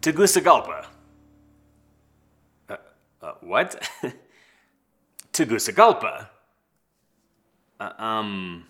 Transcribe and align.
Tegucigalpa. 0.00 0.86
Uh, 2.68 2.76
uh, 3.22 3.32
what? 3.40 3.90
Tegucigalpa. 5.32 6.28
Uh, 7.80 7.92
um, 7.98 8.66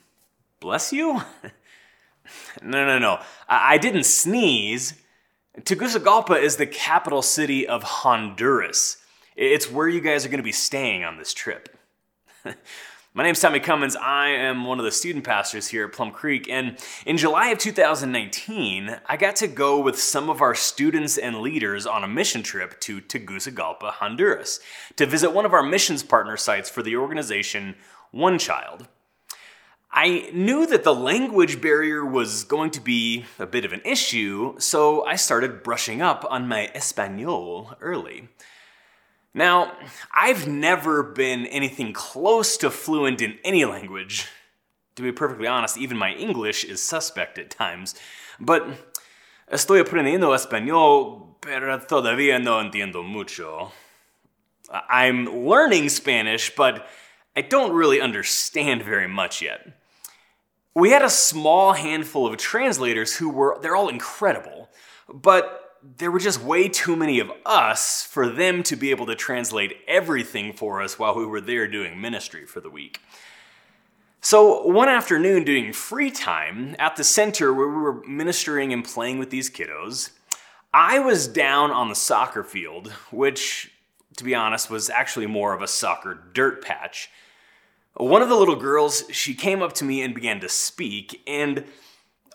bless 0.61 0.93
you? 0.93 1.21
no, 2.63 2.87
no, 2.87 2.99
no. 2.99 3.21
I-, 3.49 3.75
I 3.75 3.79
didn't 3.79 4.05
sneeze. 4.05 4.95
Tegucigalpa 5.61 6.41
is 6.41 6.57
the 6.57 6.67
capital 6.67 7.23
city 7.23 7.67
of 7.67 7.83
Honduras. 7.83 8.99
It's 9.37 9.71
where 9.71 9.89
you 9.89 10.01
guys 10.01 10.25
are 10.25 10.29
going 10.29 10.39
to 10.39 10.45
be 10.45 10.53
staying 10.53 11.05
on 11.05 11.17
this 11.17 11.33
trip. 11.33 11.77
My 13.19 13.25
name's 13.25 13.41
Tommy 13.41 13.59
Cummins. 13.59 13.97
I 13.97 14.29
am 14.29 14.65
one 14.65 14.79
of 14.79 14.85
the 14.85 14.93
student 14.93 15.25
pastors 15.25 15.67
here 15.67 15.87
at 15.87 15.93
Plum 15.93 16.13
Creek. 16.13 16.49
And 16.49 16.79
in 17.05 17.17
July 17.17 17.49
of 17.49 17.59
2019, 17.59 18.97
I 19.07 19.17
got 19.17 19.35
to 19.35 19.49
go 19.49 19.81
with 19.81 20.01
some 20.01 20.31
of 20.31 20.41
our 20.41 20.55
students 20.55 21.19
and 21.19 21.41
leaders 21.41 21.85
on 21.85 22.05
a 22.05 22.07
mission 22.07 22.45
trip 22.45 22.79
to 22.83 23.01
Tegucigalpa, 23.01 23.95
Honduras, 23.95 24.61
to 24.95 25.05
visit 25.05 25.33
one 25.33 25.45
of 25.45 25.53
our 25.53 25.65
missions 25.65 26.05
partner 26.05 26.37
sites 26.37 26.71
for 26.71 26.81
the 26.81 26.95
organization 26.95 27.75
One 28.13 28.39
Child. 28.39 28.87
I 29.91 30.31
knew 30.33 30.65
that 30.69 30.85
the 30.85 30.95
language 30.95 31.61
barrier 31.61 32.07
was 32.07 32.45
going 32.45 32.71
to 32.71 32.81
be 32.81 33.25
a 33.37 33.47
bit 33.47 33.65
of 33.65 33.73
an 33.73 33.83
issue, 33.85 34.55
so 34.61 35.05
I 35.05 35.17
started 35.17 35.65
brushing 35.65 36.01
up 36.01 36.25
on 36.31 36.47
my 36.47 36.71
Espanol 36.73 37.75
early. 37.81 38.29
Now, 39.35 39.73
I've 40.13 40.49
never 40.49 41.03
been 41.03 41.47
anything 41.47 41.93
close 41.93 42.57
to 42.59 42.71
fluent 42.71 43.21
in 43.21 43.39
any 43.45 43.65
language. 43.65 44.27
To 44.97 45.03
be 45.03 45.13
perfectly 45.13 45.47
honest, 45.47 45.79
even 45.79 45.97
my 45.97 46.13
English 46.13 46.65
is 46.65 46.83
suspect 46.83 47.39
at 47.39 47.51
times. 47.51 47.95
But 48.41 48.67
estoy 49.53 49.81
aprendiendo 49.81 50.35
español, 50.35 51.41
pero 51.41 51.79
todavía 51.79 52.43
no 52.43 52.61
entiendo 52.61 53.05
mucho. 53.05 53.73
I'm 54.71 55.47
learning 55.47 55.89
Spanish, 55.89 56.55
but 56.55 56.89
I 57.37 57.43
don't 57.43 57.73
really 57.73 58.01
understand 58.01 58.83
very 58.83 59.07
much 59.07 59.41
yet. 59.41 59.73
We 60.75 60.91
had 60.91 61.03
a 61.03 61.11
small 61.11 61.73
handful 61.73 62.27
of 62.27 62.37
translators 62.37 63.17
who 63.17 63.31
were, 63.31 63.59
they're 63.61 63.77
all 63.77 63.89
incredible, 63.89 64.69
but 65.13 65.68
there 65.83 66.11
were 66.11 66.19
just 66.19 66.43
way 66.43 66.69
too 66.69 66.97
many 66.97 67.21
of 67.21 67.31
us 67.47 68.05
for 68.05 68.29
them 68.29 68.63
to 68.65 68.77
be 68.77 68.91
able 68.91 69.07
to 69.07 69.15
translate 69.15 69.77
everything 69.87 70.53
for 70.53 70.83
us 70.83 70.99
while 70.99 71.15
we 71.15 71.27
were 71.27 71.41
there 71.41 71.69
doing 71.69 72.01
ministry 72.01 72.47
for 72.47 72.61
the 72.61 72.71
week. 72.71 73.01
So, 74.21 74.67
one 74.67 74.89
afternoon 74.89 75.45
during 75.45 75.73
free 75.73 76.11
time 76.11 76.75
at 76.79 76.97
the 76.97 77.05
center 77.05 77.55
where 77.55 77.69
we 77.69 77.77
were 77.77 78.05
ministering 78.05 78.73
and 78.73 78.85
playing 78.85 79.19
with 79.19 79.31
these 79.31 79.49
kiddos, 79.49 80.11
I 80.75 80.99
was 80.99 81.29
down 81.29 81.71
on 81.71 81.89
the 81.89 81.95
soccer 81.95 82.43
field, 82.43 82.89
which, 83.11 83.73
to 84.17 84.25
be 84.25 84.35
honest, 84.35 84.71
was 84.71 84.91
actually 84.91 85.27
more 85.27 85.55
of 85.55 85.63
a 85.63 85.69
soccer 85.69 86.19
dirt 86.33 86.65
patch. 86.65 87.11
One 87.95 88.21
of 88.21 88.29
the 88.29 88.35
little 88.35 88.57
girls, 88.57 89.05
she 89.11 89.35
came 89.35 89.63
up 89.63 89.73
to 89.75 89.85
me 89.85 90.03
and 90.03 90.15
began 90.15 90.41
to 90.41 90.49
speak, 90.49 91.23
and 91.27 91.65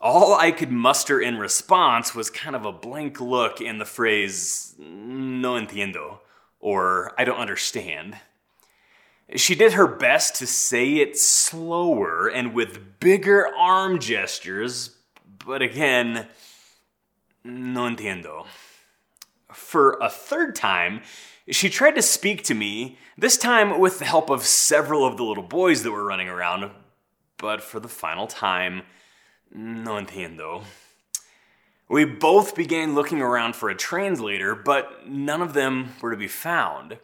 all 0.04 0.36
I 0.36 0.52
could 0.52 0.70
muster 0.70 1.22
in 1.22 1.38
response 1.38 2.14
was 2.14 2.30
kind 2.30 2.58
of 2.58 2.66
a 2.66 2.74
blank 2.74 3.22
look 3.22 3.62
and 3.62 3.80
the 3.80 3.86
phrase, 3.86 4.76
no 4.78 5.54
entiendo, 5.54 6.20
or 6.60 7.14
I 7.18 7.24
don't 7.24 7.40
understand. 7.40 8.18
She 9.38 9.56
did 9.56 9.74
her 9.74 9.88
best 9.88 10.36
to 10.36 10.46
say 10.46 10.96
it 10.98 11.18
slower 11.18 12.28
and 12.28 12.54
with 12.54 13.00
bigger 13.00 13.48
arm 13.58 13.98
gestures, 13.98 14.98
but 15.46 15.62
again, 15.62 16.28
no 17.46 17.84
entiendo. 17.84 18.46
For 19.54 19.98
a 20.02 20.10
third 20.10 20.54
time, 20.54 21.02
she 21.50 21.70
tried 21.70 21.96
to 21.96 22.02
speak 22.02 22.44
to 22.44 22.54
me, 22.54 22.98
this 23.18 23.38
time 23.38 23.80
with 23.80 24.00
the 24.00 24.06
help 24.06 24.30
of 24.30 24.44
several 24.44 25.06
of 25.06 25.16
the 25.16 25.24
little 25.24 25.44
boys 25.44 25.84
that 25.84 25.92
were 25.92 26.04
running 26.04 26.28
around, 26.28 26.72
but 27.38 27.64
for 27.64 27.80
the 27.80 27.88
final 27.88 28.28
time, 28.28 28.84
no 29.54 29.94
entiendo. 29.94 30.64
We 31.90 32.06
both 32.06 32.56
began 32.56 32.96
looking 32.96 33.22
around 33.22 33.56
for 33.56 33.70
a 33.70 33.76
translator, 33.76 34.56
but 34.56 35.08
none 35.08 35.42
of 35.42 35.54
them 35.54 35.94
were 36.02 36.12
to 36.12 36.18
be 36.18 36.28
found. 36.28 36.98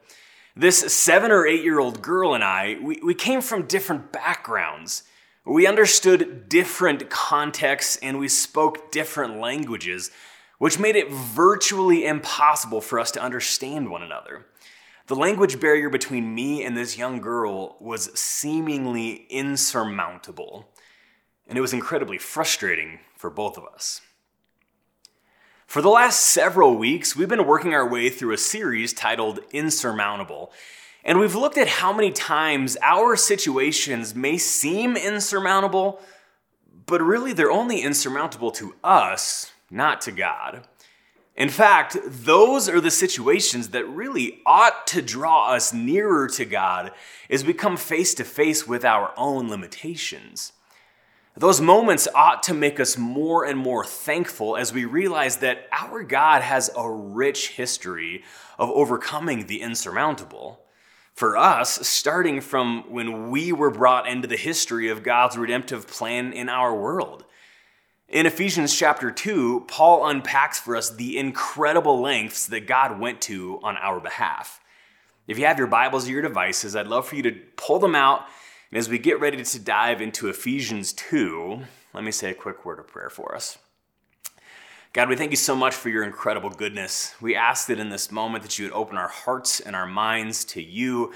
This 0.55 0.93
seven 0.93 1.31
or 1.31 1.45
eight 1.45 1.63
year 1.63 1.79
old 1.79 2.01
girl 2.01 2.33
and 2.33 2.43
I, 2.43 2.77
we, 2.81 2.99
we 3.03 3.13
came 3.13 3.41
from 3.41 3.67
different 3.67 4.11
backgrounds. 4.11 5.03
We 5.45 5.67
understood 5.67 6.49
different 6.49 7.09
contexts 7.09 7.97
and 8.01 8.19
we 8.19 8.27
spoke 8.27 8.91
different 8.91 9.39
languages, 9.39 10.11
which 10.57 10.79
made 10.79 10.95
it 10.95 11.11
virtually 11.11 12.05
impossible 12.05 12.81
for 12.81 12.99
us 12.99 13.11
to 13.11 13.21
understand 13.21 13.89
one 13.89 14.03
another. 14.03 14.45
The 15.07 15.15
language 15.15 15.59
barrier 15.59 15.89
between 15.89 16.35
me 16.35 16.63
and 16.63 16.75
this 16.75 16.97
young 16.97 17.21
girl 17.21 17.77
was 17.79 18.11
seemingly 18.19 19.25
insurmountable 19.29 20.67
and 21.49 21.57
it 21.57 21.61
was 21.61 21.73
incredibly 21.73 22.19
frustrating 22.19 22.99
for 23.17 23.29
both 23.29 23.57
of 23.57 23.65
us. 23.65 24.01
For 25.65 25.81
the 25.81 25.89
last 25.89 26.29
several 26.29 26.77
weeks, 26.77 27.15
we've 27.15 27.27
been 27.27 27.45
working 27.45 27.73
our 27.73 27.87
way 27.87 28.09
through 28.09 28.33
a 28.33 28.37
series 28.37 28.93
titled 28.93 29.39
Insurmountable, 29.51 30.51
and 31.03 31.19
we've 31.19 31.35
looked 31.35 31.57
at 31.57 31.67
how 31.67 31.91
many 31.91 32.11
times 32.11 32.77
our 32.81 33.15
situations 33.15 34.13
may 34.13 34.37
seem 34.37 34.95
insurmountable, 34.95 35.99
but 36.85 37.01
really 37.01 37.33
they're 37.33 37.51
only 37.51 37.81
insurmountable 37.81 38.51
to 38.51 38.75
us, 38.83 39.51
not 39.71 40.01
to 40.01 40.11
God. 40.11 40.67
In 41.35 41.49
fact, 41.49 41.97
those 42.05 42.67
are 42.67 42.81
the 42.81 42.91
situations 42.91 43.69
that 43.69 43.87
really 43.87 44.41
ought 44.45 44.85
to 44.87 45.01
draw 45.01 45.51
us 45.51 45.73
nearer 45.73 46.27
to 46.29 46.45
God 46.45 46.91
as 47.29 47.45
we 47.45 47.53
come 47.53 47.77
face 47.77 48.13
to 48.15 48.23
face 48.23 48.67
with 48.67 48.83
our 48.83 49.13
own 49.15 49.49
limitations. 49.49 50.51
Those 51.39 51.61
moments 51.61 52.05
ought 52.13 52.43
to 52.43 52.53
make 52.53 52.81
us 52.81 52.97
more 52.97 53.45
and 53.45 53.57
more 53.57 53.85
thankful 53.85 54.57
as 54.57 54.73
we 54.73 54.83
realize 54.83 55.37
that 55.37 55.69
our 55.71 56.03
God 56.03 56.41
has 56.41 56.69
a 56.75 56.91
rich 56.91 57.51
history 57.51 58.25
of 58.57 58.69
overcoming 58.71 59.47
the 59.47 59.61
insurmountable. 59.61 60.59
For 61.13 61.37
us, 61.37 61.87
starting 61.87 62.41
from 62.41 62.83
when 62.91 63.29
we 63.29 63.53
were 63.53 63.71
brought 63.71 64.05
into 64.05 64.27
the 64.27 64.35
history 64.35 64.89
of 64.89 65.01
God's 65.01 65.37
redemptive 65.37 65.87
plan 65.87 66.33
in 66.33 66.49
our 66.49 66.75
world. 66.75 67.23
In 68.09 68.25
Ephesians 68.25 68.77
chapter 68.77 69.09
2, 69.09 69.63
Paul 69.65 70.09
unpacks 70.09 70.59
for 70.59 70.75
us 70.75 70.89
the 70.89 71.17
incredible 71.17 72.01
lengths 72.01 72.47
that 72.47 72.67
God 72.67 72.99
went 72.99 73.21
to 73.21 73.61
on 73.63 73.77
our 73.77 74.01
behalf. 74.01 74.59
If 75.25 75.39
you 75.39 75.45
have 75.45 75.57
your 75.57 75.67
Bibles 75.67 76.05
or 76.05 76.11
your 76.11 76.21
devices, 76.21 76.75
I'd 76.75 76.87
love 76.87 77.07
for 77.07 77.15
you 77.15 77.23
to 77.23 77.31
pull 77.55 77.79
them 77.79 77.95
out 77.95 78.25
and 78.71 78.77
as 78.77 78.89
we 78.89 78.99
get 78.99 79.19
ready 79.19 79.43
to 79.43 79.59
dive 79.59 80.01
into 80.01 80.29
Ephesians 80.29 80.93
2, 80.93 81.61
let 81.93 82.03
me 82.03 82.11
say 82.11 82.31
a 82.31 82.35
quick 82.35 82.65
word 82.65 82.79
of 82.79 82.87
prayer 82.87 83.09
for 83.09 83.33
us. 83.33 83.57
God, 84.93 85.09
we 85.09 85.15
thank 85.15 85.31
you 85.31 85.37
so 85.37 85.55
much 85.55 85.75
for 85.75 85.89
your 85.89 86.03
incredible 86.03 86.49
goodness. 86.49 87.15
We 87.21 87.35
ask 87.35 87.67
that 87.67 87.79
in 87.79 87.89
this 87.89 88.11
moment 88.11 88.43
that 88.43 88.57
you 88.57 88.65
would 88.65 88.73
open 88.73 88.97
our 88.97 89.07
hearts 89.07 89.59
and 89.59 89.75
our 89.75 89.85
minds 89.85 90.45
to 90.45 90.61
you. 90.61 91.13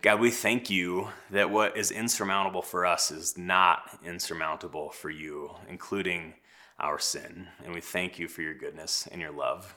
God, 0.00 0.20
we 0.20 0.30
thank 0.30 0.70
you 0.70 1.08
that 1.30 1.50
what 1.50 1.76
is 1.76 1.92
insurmountable 1.92 2.62
for 2.62 2.84
us 2.84 3.10
is 3.10 3.38
not 3.38 3.98
insurmountable 4.04 4.90
for 4.90 5.10
you, 5.10 5.54
including 5.68 6.34
our 6.80 6.98
sin. 6.98 7.46
And 7.64 7.72
we 7.74 7.80
thank 7.80 8.18
you 8.18 8.26
for 8.26 8.42
your 8.42 8.54
goodness 8.54 9.08
and 9.10 9.20
your 9.20 9.32
love. 9.32 9.74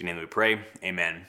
In 0.00 0.06
your 0.06 0.14
name 0.14 0.22
we 0.22 0.26
pray. 0.26 0.60
Amen. 0.82 1.26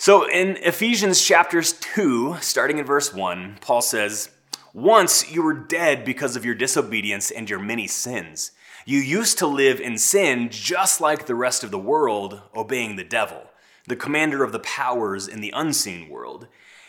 So 0.00 0.26
in 0.26 0.56
Ephesians 0.62 1.20
chapters 1.20 1.74
2, 1.74 2.38
starting 2.40 2.78
in 2.78 2.86
verse 2.86 3.12
1, 3.12 3.58
Paul 3.60 3.82
says, 3.82 4.30
Once 4.72 5.30
you 5.30 5.42
were 5.42 5.52
dead 5.52 6.06
because 6.06 6.36
of 6.36 6.44
your 6.46 6.54
disobedience 6.54 7.30
and 7.30 7.50
your 7.50 7.58
many 7.58 7.86
sins. 7.86 8.52
You 8.86 8.98
used 8.98 9.36
to 9.40 9.46
live 9.46 9.78
in 9.78 9.98
sin 9.98 10.48
just 10.50 11.02
like 11.02 11.26
the 11.26 11.34
rest 11.34 11.62
of 11.62 11.70
the 11.70 11.78
world, 11.78 12.40
obeying 12.56 12.96
the 12.96 13.04
devil, 13.04 13.42
the 13.88 13.94
commander 13.94 14.42
of 14.42 14.52
the 14.52 14.60
powers 14.60 15.28
in 15.28 15.42
the 15.42 15.52
unseen 15.54 16.08
world. 16.08 16.48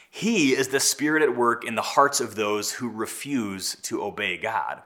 He 0.10 0.54
is 0.54 0.70
the 0.70 0.80
spirit 0.80 1.22
at 1.22 1.36
work 1.36 1.66
in 1.66 1.76
the 1.76 1.82
hearts 1.82 2.22
of 2.22 2.36
those 2.36 2.72
who 2.72 2.90
refuse 2.90 3.76
to 3.82 4.02
obey 4.02 4.38
God. 4.38 4.84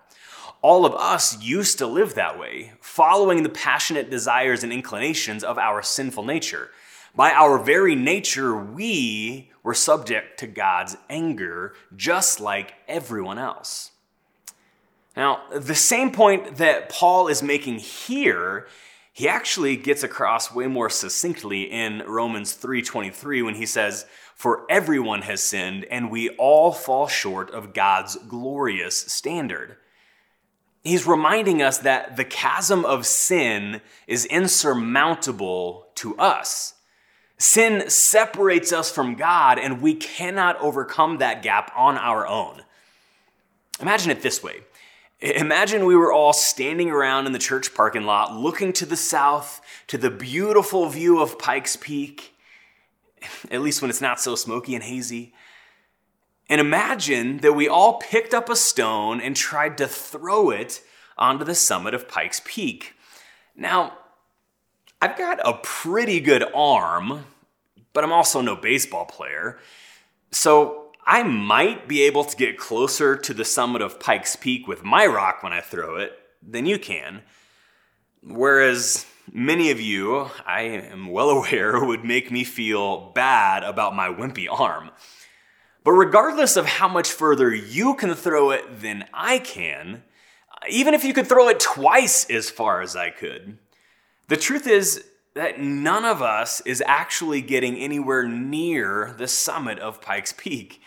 All 0.64 0.84
of 0.88 0.96
us 0.96 1.40
used 1.44 1.78
to 1.78 1.86
live 1.86 2.16
that 2.16 2.40
way, 2.40 2.72
following 2.82 3.44
the 3.44 3.50
passionate 3.50 4.10
desires 4.10 4.64
and 4.64 4.74
inclinations 4.74 5.44
of 5.44 5.60
our 5.60 5.84
sinful 5.84 6.24
nature 6.26 6.72
by 7.16 7.32
our 7.32 7.58
very 7.58 7.96
nature, 7.96 8.56
we 8.56 9.52
were 9.64 9.74
subject 9.74 10.40
to 10.40 10.48
God's 10.48 10.98
anger, 11.10 11.74
just 11.96 12.40
like 12.40 12.74
everyone 12.88 13.38
else. 13.38 13.92
Now, 15.16 15.44
the 15.54 15.76
same 15.76 16.12
point 16.12 16.58
that 16.58 16.90
Paul 16.90 17.28
is 17.28 17.42
making 17.42 17.80
here, 17.80 18.68
he 19.14 19.30
actually 19.30 19.78
gets 19.78 20.04
across 20.04 20.54
way 20.54 20.68
more 20.68 20.90
succinctly 20.90 21.64
in 21.64 22.04
Romans 22.06 22.54
3:23 22.54 23.42
when 23.42 23.56
he 23.56 23.66
says, 23.66 24.06
"For 24.36 24.66
everyone 24.70 25.22
has 25.22 25.42
sinned 25.42 25.86
and 25.86 26.12
we 26.12 26.30
all 26.32 26.74
fall 26.74 27.08
short 27.08 27.50
of 27.52 27.74
God's 27.74 28.18
glorious 28.28 28.98
standard." 28.98 29.78
he's 30.86 31.08
reminding 31.08 31.62
us 31.62 31.80
that 31.80 32.16
the 32.16 32.24
chasm 32.24 32.86
of 32.86 33.06
sin 33.06 33.82
is 34.08 34.24
insurmountable 34.26 35.88
to 35.96 36.16
us. 36.18 36.75
Sin 37.38 37.90
separates 37.90 38.72
us 38.72 38.92
from 38.92 39.16
God, 39.16 39.60
and 39.60 39.82
we 39.82 39.94
cannot 39.94 40.60
overcome 40.62 41.18
that 41.18 41.44
gap 41.44 41.72
on 41.76 41.98
our 41.98 42.26
own. 42.26 42.62
Imagine 43.82 44.12
it 44.12 44.22
this 44.22 44.42
way 44.42 44.62
Imagine 45.22 45.86
we 45.86 45.96
were 45.96 46.14
all 46.14 46.34
standing 46.34 46.92
around 46.92 47.26
in 47.26 47.32
the 47.32 47.40
church 47.40 47.74
parking 47.74 48.04
lot 48.04 48.36
looking 48.36 48.74
to 48.74 48.86
the 48.86 48.98
south 48.98 49.62
to 49.88 49.98
the 49.98 50.12
beautiful 50.12 50.88
view 50.88 51.20
of 51.20 51.40
Pikes 51.40 51.78
Peak, 51.78 52.36
at 53.50 53.62
least 53.62 53.82
when 53.82 53.90
it's 53.90 54.02
not 54.02 54.20
so 54.20 54.36
smoky 54.36 54.76
and 54.76 54.84
hazy. 54.84 55.34
And 56.50 56.62
imagine 56.62 57.40
that 57.40 57.54
we 57.54 57.68
all 57.68 57.98
picked 57.98 58.34
up 58.34 58.50
a 58.50 58.56
stone 58.56 59.20
and 59.20 59.36
tried 59.36 59.78
to 59.80 59.88
throw 59.88 60.52
it 60.52 60.82
onto 61.18 61.46
the 61.46 61.56
summit 61.56 61.94
of 61.94 62.08
Pikes 62.08 62.42
Peak. 62.46 62.94
Now, 63.56 63.98
I've 65.06 65.20
got 65.20 65.40
a 65.48 65.60
pretty 65.62 66.20
good 66.20 66.44
arm, 66.56 67.26
but 67.94 68.04
I'm 68.04 68.12
also 68.12 68.42
no 68.42 68.56
baseball 68.56 69.06
player. 69.06 69.60
So 70.32 70.94
I 71.06 71.22
might 71.22 71.88
be 71.88 72.02
able 72.02 72.24
to 72.24 72.36
get 72.36 72.58
closer 72.58 73.16
to 73.16 73.32
the 73.32 73.46
summit 73.46 73.84
of 73.84 74.00
Pikes 74.00 74.36
Peak 74.36 74.68
with 74.68 74.84
my 74.84 75.06
rock 75.06 75.44
when 75.44 75.54
I 75.54 75.62
throw 75.62 75.98
it 75.98 76.18
than 76.42 76.66
you 76.66 76.80
can. 76.80 77.22
Whereas 78.24 79.06
many 79.32 79.70
of 79.70 79.80
you, 79.80 80.32
I 80.44 80.62
am 80.62 81.12
well 81.12 81.30
aware, 81.38 81.86
would 81.86 82.04
make 82.04 82.32
me 82.32 82.44
feel 82.44 83.12
bad 83.12 83.62
about 83.62 83.96
my 83.96 84.08
wimpy 84.08 84.48
arm. 84.52 84.90
But 85.84 85.92
regardless 85.92 86.58
of 86.58 86.66
how 86.66 86.88
much 86.88 87.12
further 87.12 87.54
you 87.54 87.94
can 87.94 88.16
throw 88.16 88.50
it 88.50 88.82
than 88.82 89.06
I 89.14 89.38
can, 89.38 90.02
even 90.68 90.96
if 90.96 91.04
you 91.04 91.14
could 91.14 91.28
throw 91.28 91.48
it 91.50 91.60
twice 91.60 92.28
as 92.28 92.50
far 92.50 92.82
as 92.82 92.96
I 92.96 93.12
could, 93.12 93.60
the 94.28 94.38
truth 94.38 94.68
is 94.68 95.04
that 95.34 95.60
none 95.60 96.06
of 96.06 96.22
us 96.22 96.62
is 96.62 96.82
actually 96.86 97.42
getting 97.42 97.76
anywhere 97.78 98.28
near 98.28 99.14
the 99.18 99.28
summit 99.28 99.80
of 99.80 100.02
Pikes 100.02 100.34
Peak. 100.38 100.82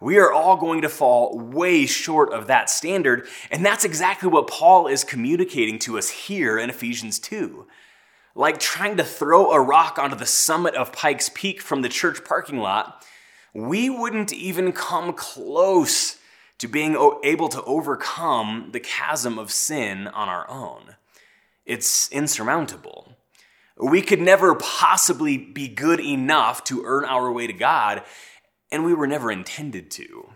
We 0.00 0.18
are 0.18 0.32
all 0.32 0.56
going 0.56 0.82
to 0.82 0.88
fall 0.88 1.36
way 1.36 1.86
short 1.86 2.32
of 2.32 2.46
that 2.46 2.70
standard, 2.70 3.26
and 3.50 3.66
that's 3.66 3.84
exactly 3.84 4.28
what 4.28 4.46
Paul 4.46 4.86
is 4.86 5.02
communicating 5.02 5.80
to 5.80 5.98
us 5.98 6.08
here 6.08 6.56
in 6.58 6.70
Ephesians 6.70 7.18
2. 7.18 7.66
Like 8.36 8.60
trying 8.60 8.96
to 8.98 9.04
throw 9.04 9.50
a 9.50 9.60
rock 9.60 9.98
onto 9.98 10.14
the 10.14 10.26
summit 10.26 10.76
of 10.76 10.92
Pikes 10.92 11.28
Peak 11.34 11.60
from 11.60 11.82
the 11.82 11.88
church 11.88 12.24
parking 12.24 12.58
lot 12.58 13.04
we 13.54 13.88
wouldn't 13.90 14.32
even 14.32 14.72
come 14.72 15.12
close 15.12 16.18
to 16.58 16.68
being 16.68 16.96
able 17.24 17.48
to 17.48 17.62
overcome 17.64 18.70
the 18.72 18.80
chasm 18.80 19.38
of 19.38 19.50
sin 19.50 20.06
on 20.08 20.28
our 20.28 20.48
own. 20.50 20.96
It's 21.68 22.10
insurmountable. 22.10 23.12
We 23.76 24.00
could 24.00 24.22
never 24.22 24.54
possibly 24.54 25.36
be 25.36 25.68
good 25.68 26.00
enough 26.00 26.64
to 26.64 26.82
earn 26.84 27.04
our 27.04 27.30
way 27.30 27.46
to 27.46 27.52
God, 27.52 28.02
and 28.72 28.84
we 28.84 28.94
were 28.94 29.06
never 29.06 29.30
intended 29.30 29.90
to. 29.92 30.30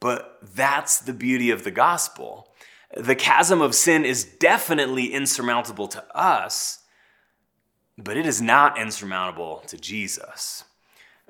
But 0.00 0.38
that's 0.54 1.00
the 1.00 1.14
beauty 1.14 1.50
of 1.50 1.64
the 1.64 1.70
gospel. 1.70 2.52
The 2.94 3.16
chasm 3.16 3.62
of 3.62 3.74
sin 3.74 4.04
is 4.04 4.22
definitely 4.22 5.12
insurmountable 5.12 5.88
to 5.88 6.04
us, 6.16 6.80
but 7.96 8.18
it 8.18 8.26
is 8.26 8.40
not 8.40 8.78
insurmountable 8.78 9.62
to 9.66 9.78
Jesus. 9.78 10.64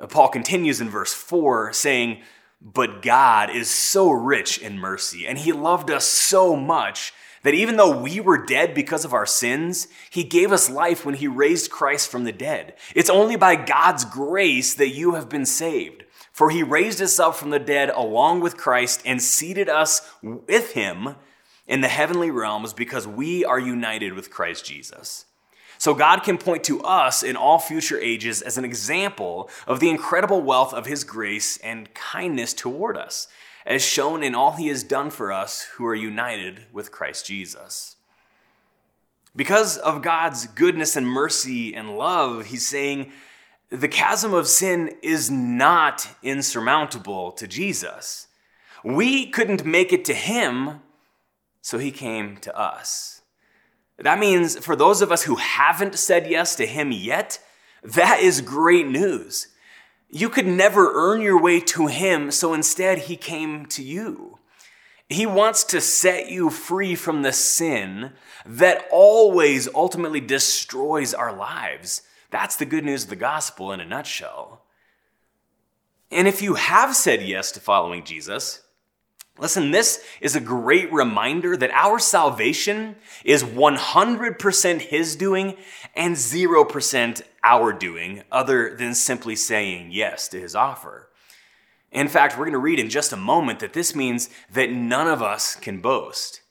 Paul 0.08 0.28
continues 0.28 0.80
in 0.80 0.90
verse 0.90 1.14
4 1.14 1.72
saying, 1.72 2.20
But 2.60 3.00
God 3.00 3.48
is 3.48 3.70
so 3.70 4.10
rich 4.10 4.58
in 4.58 4.78
mercy, 4.78 5.24
and 5.24 5.38
He 5.38 5.52
loved 5.52 5.88
us 5.88 6.04
so 6.04 6.56
much 6.56 7.12
that 7.42 7.54
even 7.54 7.76
though 7.76 8.00
we 8.00 8.20
were 8.20 8.44
dead 8.44 8.74
because 8.74 9.04
of 9.04 9.14
our 9.14 9.26
sins, 9.26 9.88
He 10.10 10.24
gave 10.24 10.52
us 10.52 10.70
life 10.70 11.04
when 11.04 11.16
He 11.16 11.28
raised 11.28 11.70
Christ 11.70 12.10
from 12.10 12.24
the 12.24 12.32
dead. 12.32 12.74
It's 12.94 13.10
only 13.10 13.36
by 13.36 13.56
God's 13.56 14.04
grace 14.04 14.74
that 14.74 14.88
you 14.88 15.14
have 15.14 15.28
been 15.28 15.46
saved. 15.46 16.04
For 16.32 16.50
He 16.50 16.62
raised 16.62 17.02
us 17.02 17.18
up 17.18 17.34
from 17.34 17.50
the 17.50 17.58
dead 17.58 17.90
along 17.90 18.40
with 18.40 18.56
Christ 18.56 19.02
and 19.04 19.20
seated 19.20 19.68
us 19.68 20.08
with 20.22 20.72
Him 20.72 21.16
in 21.66 21.80
the 21.80 21.88
heavenly 21.88 22.30
realms 22.30 22.72
because 22.72 23.06
we 23.06 23.44
are 23.44 23.58
united 23.58 24.14
with 24.14 24.30
Christ 24.30 24.64
Jesus. 24.64 25.26
So 25.78 25.94
God 25.94 26.24
can 26.24 26.38
point 26.38 26.64
to 26.64 26.82
us 26.82 27.22
in 27.22 27.36
all 27.36 27.58
future 27.60 28.00
ages 28.00 28.42
as 28.42 28.58
an 28.58 28.64
example 28.64 29.48
of 29.66 29.78
the 29.78 29.90
incredible 29.90 30.42
wealth 30.42 30.74
of 30.74 30.86
His 30.86 31.04
grace 31.04 31.56
and 31.58 31.92
kindness 31.94 32.52
toward 32.52 32.96
us, 32.96 33.28
as 33.68 33.84
shown 33.84 34.22
in 34.22 34.34
all 34.34 34.52
He 34.52 34.68
has 34.68 34.82
done 34.82 35.10
for 35.10 35.30
us 35.30 35.62
who 35.74 35.86
are 35.86 35.94
united 35.94 36.64
with 36.72 36.90
Christ 36.90 37.26
Jesus. 37.26 37.96
Because 39.36 39.76
of 39.76 40.02
God's 40.02 40.46
goodness 40.46 40.96
and 40.96 41.06
mercy 41.06 41.74
and 41.74 41.96
love, 41.96 42.46
He's 42.46 42.66
saying 42.66 43.12
the 43.68 43.86
chasm 43.86 44.32
of 44.32 44.48
sin 44.48 44.96
is 45.02 45.30
not 45.30 46.08
insurmountable 46.22 47.30
to 47.32 47.46
Jesus. 47.46 48.26
We 48.82 49.26
couldn't 49.26 49.66
make 49.66 49.92
it 49.92 50.06
to 50.06 50.14
Him, 50.14 50.80
so 51.60 51.76
He 51.76 51.90
came 51.90 52.38
to 52.38 52.58
us. 52.58 53.20
That 53.98 54.18
means 54.18 54.58
for 54.58 54.76
those 54.76 55.02
of 55.02 55.12
us 55.12 55.24
who 55.24 55.34
haven't 55.34 55.94
said 55.96 56.26
yes 56.26 56.56
to 56.56 56.64
Him 56.64 56.90
yet, 56.90 57.38
that 57.82 58.20
is 58.20 58.40
great 58.40 58.88
news. 58.88 59.48
You 60.10 60.28
could 60.28 60.46
never 60.46 60.92
earn 60.94 61.20
your 61.20 61.40
way 61.40 61.60
to 61.60 61.86
Him, 61.86 62.30
so 62.30 62.54
instead 62.54 62.98
He 62.98 63.16
came 63.16 63.66
to 63.66 63.82
you. 63.82 64.38
He 65.08 65.26
wants 65.26 65.64
to 65.64 65.80
set 65.80 66.30
you 66.30 66.50
free 66.50 66.94
from 66.94 67.22
the 67.22 67.32
sin 67.32 68.12
that 68.44 68.86
always 68.90 69.68
ultimately 69.74 70.20
destroys 70.20 71.14
our 71.14 71.34
lives. 71.34 72.02
That's 72.30 72.56
the 72.56 72.66
good 72.66 72.84
news 72.84 73.04
of 73.04 73.10
the 73.10 73.16
gospel 73.16 73.72
in 73.72 73.80
a 73.80 73.86
nutshell. 73.86 74.64
And 76.10 76.28
if 76.28 76.42
you 76.42 76.54
have 76.54 76.94
said 76.94 77.22
yes 77.22 77.52
to 77.52 77.60
following 77.60 78.04
Jesus, 78.04 78.62
Listen, 79.38 79.70
this 79.70 80.04
is 80.20 80.34
a 80.34 80.40
great 80.40 80.92
reminder 80.92 81.56
that 81.56 81.70
our 81.70 82.00
salvation 82.00 82.96
is 83.24 83.44
100% 83.44 84.80
His 84.80 85.14
doing 85.14 85.54
and 85.94 86.16
0% 86.16 87.22
our 87.42 87.72
doing, 87.72 88.22
other 88.30 88.74
than 88.74 88.94
simply 88.94 89.36
saying 89.36 89.90
yes 89.92 90.28
to 90.28 90.40
His 90.40 90.54
offer. 90.54 91.08
In 91.90 92.08
fact, 92.08 92.36
we're 92.36 92.44
going 92.44 92.52
to 92.52 92.58
read 92.58 92.78
in 92.78 92.90
just 92.90 93.12
a 93.12 93.16
moment 93.16 93.60
that 93.60 93.72
this 93.72 93.94
means 93.94 94.28
that 94.52 94.70
none 94.70 95.08
of 95.08 95.22
us 95.22 95.56
can 95.56 95.80
boast. 95.80 96.42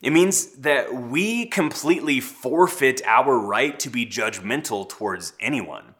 It 0.00 0.12
means 0.12 0.46
that 0.56 0.92
we 0.92 1.46
completely 1.46 2.18
forfeit 2.18 3.00
our 3.06 3.38
right 3.38 3.78
to 3.78 3.88
be 3.88 4.04
judgmental 4.04 4.88
towards 4.88 5.32
anyone. 5.38 5.94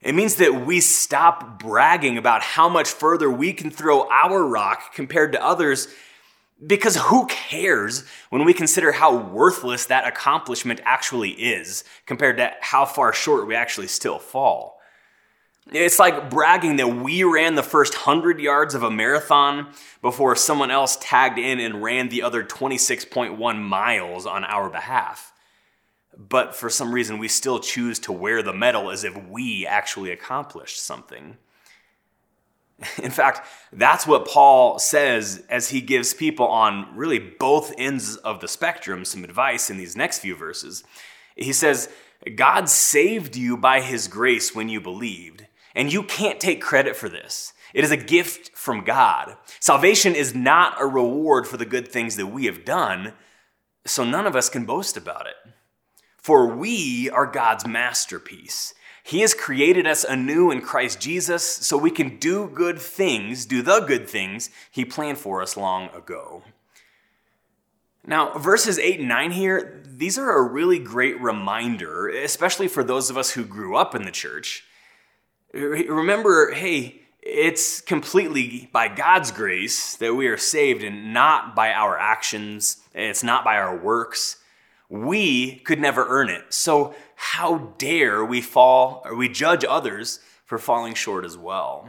It 0.00 0.14
means 0.14 0.36
that 0.36 0.66
we 0.66 0.80
stop 0.80 1.58
bragging 1.58 2.16
about 2.16 2.42
how 2.42 2.68
much 2.68 2.88
further 2.88 3.28
we 3.28 3.52
can 3.52 3.70
throw 3.70 4.08
our 4.08 4.46
rock 4.46 4.94
compared 4.94 5.32
to 5.32 5.44
others 5.44 5.88
because 6.66 6.96
who 6.96 7.26
cares 7.26 8.04
when 8.30 8.44
we 8.44 8.54
consider 8.54 8.92
how 8.92 9.16
worthless 9.16 9.86
that 9.86 10.06
accomplishment 10.06 10.80
actually 10.84 11.30
is 11.30 11.84
compared 12.06 12.36
to 12.38 12.52
how 12.60 12.84
far 12.84 13.12
short 13.12 13.46
we 13.46 13.54
actually 13.54 13.88
still 13.88 14.18
fall? 14.18 14.80
It's 15.72 15.98
like 15.98 16.28
bragging 16.28 16.76
that 16.76 16.88
we 16.88 17.24
ran 17.24 17.54
the 17.54 17.62
first 17.62 17.94
100 17.94 18.38
yards 18.38 18.74
of 18.74 18.82
a 18.82 18.90
marathon 18.90 19.72
before 20.02 20.36
someone 20.36 20.70
else 20.70 20.98
tagged 21.00 21.38
in 21.38 21.58
and 21.58 21.82
ran 21.82 22.10
the 22.10 22.22
other 22.22 22.44
26.1 22.44 23.62
miles 23.62 24.26
on 24.26 24.44
our 24.44 24.68
behalf 24.68 25.32
but 26.16 26.54
for 26.54 26.70
some 26.70 26.92
reason 26.92 27.18
we 27.18 27.28
still 27.28 27.58
choose 27.58 27.98
to 28.00 28.12
wear 28.12 28.42
the 28.42 28.52
medal 28.52 28.90
as 28.90 29.04
if 29.04 29.16
we 29.28 29.66
actually 29.66 30.10
accomplished 30.10 30.80
something. 30.80 31.36
In 33.02 33.10
fact, 33.10 33.46
that's 33.72 34.06
what 34.06 34.26
Paul 34.26 34.78
says 34.78 35.44
as 35.48 35.68
he 35.68 35.80
gives 35.80 36.12
people 36.12 36.46
on 36.46 36.96
really 36.96 37.18
both 37.18 37.72
ends 37.78 38.16
of 38.16 38.40
the 38.40 38.48
spectrum 38.48 39.04
some 39.04 39.24
advice 39.24 39.70
in 39.70 39.76
these 39.76 39.96
next 39.96 40.18
few 40.18 40.34
verses. 40.34 40.82
He 41.36 41.52
says, 41.52 41.88
God 42.36 42.68
saved 42.68 43.36
you 43.36 43.56
by 43.56 43.80
his 43.80 44.08
grace 44.08 44.54
when 44.54 44.68
you 44.68 44.80
believed, 44.80 45.46
and 45.74 45.92
you 45.92 46.02
can't 46.02 46.40
take 46.40 46.60
credit 46.60 46.96
for 46.96 47.08
this. 47.08 47.52
It 47.74 47.84
is 47.84 47.90
a 47.90 47.96
gift 47.96 48.56
from 48.56 48.84
God. 48.84 49.36
Salvation 49.60 50.14
is 50.14 50.34
not 50.34 50.80
a 50.80 50.86
reward 50.86 51.46
for 51.46 51.56
the 51.56 51.64
good 51.64 51.88
things 51.88 52.16
that 52.16 52.28
we 52.28 52.46
have 52.46 52.64
done, 52.64 53.14
so 53.84 54.04
none 54.04 54.26
of 54.26 54.36
us 54.36 54.48
can 54.48 54.64
boast 54.64 54.96
about 54.96 55.26
it. 55.26 55.34
For 56.16 56.46
we 56.46 57.10
are 57.10 57.26
God's 57.26 57.66
masterpiece. 57.66 58.74
He 59.06 59.20
has 59.20 59.34
created 59.34 59.86
us 59.86 60.02
anew 60.02 60.50
in 60.50 60.62
Christ 60.62 60.98
Jesus 60.98 61.44
so 61.44 61.76
we 61.76 61.90
can 61.90 62.16
do 62.18 62.48
good 62.48 62.78
things, 62.78 63.44
do 63.44 63.60
the 63.60 63.80
good 63.80 64.08
things 64.08 64.48
He 64.70 64.86
planned 64.86 65.18
for 65.18 65.42
us 65.42 65.58
long 65.58 65.90
ago. 65.94 66.42
Now, 68.06 68.38
verses 68.38 68.78
8 68.78 69.00
and 69.00 69.08
9 69.08 69.30
here, 69.32 69.82
these 69.84 70.16
are 70.16 70.36
a 70.36 70.42
really 70.42 70.78
great 70.78 71.20
reminder, 71.20 72.08
especially 72.08 72.66
for 72.66 72.82
those 72.82 73.10
of 73.10 73.18
us 73.18 73.32
who 73.32 73.44
grew 73.44 73.76
up 73.76 73.94
in 73.94 74.04
the 74.04 74.10
church. 74.10 74.64
Remember, 75.52 76.52
hey, 76.52 77.02
It's 77.26 77.80
completely 77.80 78.68
by 78.70 78.88
God's 78.88 79.30
grace 79.30 79.96
that 79.96 80.14
we 80.14 80.26
are 80.26 80.36
saved 80.36 80.84
and 80.84 81.14
not 81.14 81.56
by 81.56 81.72
our 81.72 81.98
actions. 81.98 82.82
It's 82.94 83.24
not 83.24 83.44
by 83.44 83.56
our 83.56 83.74
works. 83.74 84.36
We 84.94 85.56
could 85.56 85.80
never 85.80 86.06
earn 86.08 86.28
it. 86.28 86.54
So, 86.54 86.94
how 87.16 87.74
dare 87.78 88.24
we 88.24 88.40
fall 88.40 89.02
or 89.04 89.16
we 89.16 89.28
judge 89.28 89.64
others 89.64 90.20
for 90.44 90.56
falling 90.56 90.94
short 90.94 91.24
as 91.24 91.36
well? 91.36 91.88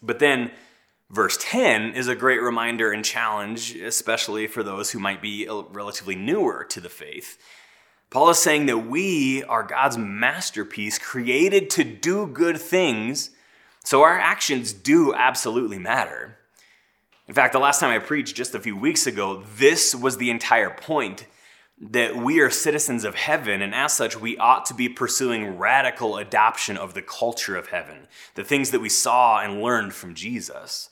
But 0.00 0.20
then, 0.20 0.52
verse 1.10 1.36
10 1.40 1.94
is 1.94 2.06
a 2.06 2.14
great 2.14 2.40
reminder 2.40 2.92
and 2.92 3.04
challenge, 3.04 3.74
especially 3.74 4.46
for 4.46 4.62
those 4.62 4.92
who 4.92 5.00
might 5.00 5.20
be 5.20 5.48
relatively 5.72 6.14
newer 6.14 6.64
to 6.70 6.80
the 6.80 6.88
faith. 6.88 7.36
Paul 8.10 8.30
is 8.30 8.38
saying 8.38 8.66
that 8.66 8.86
we 8.86 9.42
are 9.42 9.64
God's 9.64 9.98
masterpiece, 9.98 11.00
created 11.00 11.68
to 11.70 11.82
do 11.82 12.28
good 12.28 12.58
things, 12.58 13.30
so 13.82 14.04
our 14.04 14.16
actions 14.16 14.72
do 14.72 15.12
absolutely 15.12 15.80
matter. 15.80 16.38
In 17.26 17.34
fact, 17.34 17.52
the 17.52 17.58
last 17.58 17.80
time 17.80 17.90
I 17.90 17.98
preached 17.98 18.36
just 18.36 18.54
a 18.54 18.60
few 18.60 18.76
weeks 18.76 19.08
ago, 19.08 19.42
this 19.56 19.96
was 19.96 20.18
the 20.18 20.30
entire 20.30 20.70
point 20.70 21.26
that 21.78 22.16
we 22.16 22.40
are 22.40 22.48
citizens 22.48 23.04
of 23.04 23.14
heaven, 23.14 23.60
and 23.60 23.74
as 23.74 23.92
such, 23.92 24.18
we 24.18 24.38
ought 24.38 24.64
to 24.66 24.74
be 24.74 24.88
pursuing 24.88 25.58
radical 25.58 26.16
adoption 26.16 26.76
of 26.76 26.94
the 26.94 27.02
culture 27.02 27.56
of 27.56 27.68
heaven, 27.68 28.08
the 28.34 28.44
things 28.44 28.70
that 28.70 28.80
we 28.80 28.88
saw 28.88 29.40
and 29.40 29.62
learned 29.62 29.92
from 29.92 30.14
Jesus. 30.14 30.88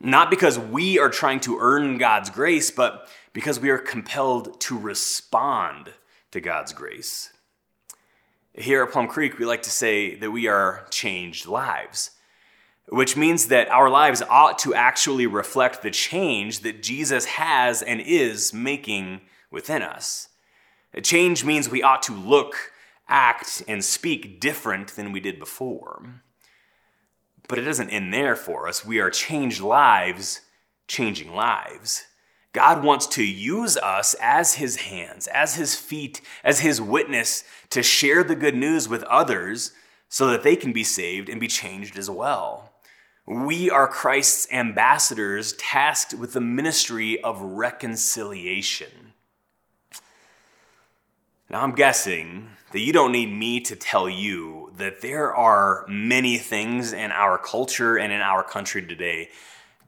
Not 0.00 0.30
because 0.30 0.58
we 0.58 0.98
are 0.98 1.08
trying 1.08 1.40
to 1.40 1.58
earn 1.60 1.98
God's 1.98 2.30
grace, 2.30 2.70
but 2.70 3.08
because 3.32 3.58
we 3.58 3.70
are 3.70 3.78
compelled 3.78 4.60
to 4.60 4.78
respond 4.78 5.92
to 6.30 6.40
God's 6.40 6.72
grace. 6.72 7.32
Here 8.54 8.82
at 8.82 8.92
Plum 8.92 9.08
Creek, 9.08 9.38
we 9.38 9.44
like 9.44 9.62
to 9.62 9.70
say 9.70 10.14
that 10.14 10.30
we 10.30 10.46
are 10.46 10.86
changed 10.90 11.46
lives, 11.46 12.12
which 12.88 13.16
means 13.16 13.48
that 13.48 13.68
our 13.70 13.90
lives 13.90 14.22
ought 14.22 14.58
to 14.60 14.74
actually 14.74 15.26
reflect 15.26 15.82
the 15.82 15.90
change 15.90 16.60
that 16.60 16.82
Jesus 16.82 17.24
has 17.24 17.82
and 17.82 18.00
is 18.00 18.54
making 18.54 19.20
within 19.50 19.82
us. 19.82 20.28
A 20.94 21.00
change 21.00 21.44
means 21.44 21.68
we 21.68 21.82
ought 21.82 22.02
to 22.04 22.14
look, 22.14 22.72
act, 23.08 23.62
and 23.68 23.84
speak 23.84 24.40
different 24.40 24.96
than 24.96 25.12
we 25.12 25.20
did 25.20 25.38
before. 25.38 26.22
But 27.48 27.58
it 27.58 27.62
doesn't 27.62 27.90
end 27.90 28.12
there 28.12 28.36
for 28.36 28.66
us. 28.66 28.84
We 28.84 28.98
are 28.98 29.10
changed 29.10 29.60
lives, 29.60 30.40
changing 30.88 31.32
lives. 31.34 32.04
God 32.52 32.82
wants 32.82 33.06
to 33.08 33.24
use 33.24 33.76
us 33.76 34.16
as 34.20 34.54
his 34.54 34.76
hands, 34.76 35.26
as 35.26 35.56
his 35.56 35.74
feet, 35.74 36.22
as 36.42 36.60
his 36.60 36.80
witness 36.80 37.44
to 37.70 37.82
share 37.82 38.24
the 38.24 38.34
good 38.34 38.56
news 38.56 38.88
with 38.88 39.02
others 39.04 39.72
so 40.08 40.28
that 40.28 40.42
they 40.42 40.56
can 40.56 40.72
be 40.72 40.82
saved 40.82 41.28
and 41.28 41.38
be 41.38 41.48
changed 41.48 41.98
as 41.98 42.08
well. 42.08 42.72
We 43.26 43.68
are 43.70 43.86
Christ's 43.86 44.50
ambassadors 44.52 45.52
tasked 45.54 46.14
with 46.14 46.32
the 46.32 46.40
ministry 46.40 47.22
of 47.22 47.40
reconciliation. 47.40 49.12
Now, 51.48 51.62
I'm 51.62 51.76
guessing 51.76 52.50
that 52.72 52.80
you 52.80 52.92
don't 52.92 53.12
need 53.12 53.32
me 53.32 53.60
to 53.60 53.76
tell 53.76 54.08
you 54.08 54.72
that 54.78 55.00
there 55.00 55.32
are 55.32 55.86
many 55.88 56.38
things 56.38 56.92
in 56.92 57.12
our 57.12 57.38
culture 57.38 57.96
and 57.96 58.12
in 58.12 58.20
our 58.20 58.42
country 58.42 58.84
today 58.84 59.28